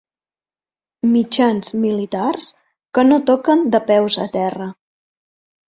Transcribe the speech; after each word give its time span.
Mitjans 1.09 1.75
militars 1.83 2.49
que 2.99 3.05
no 3.13 3.21
toquen 3.29 3.65
de 3.79 3.85
peus 3.93 4.21
a 4.27 4.29
terra. 4.41 4.73